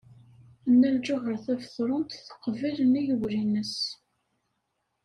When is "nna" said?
0.71-0.89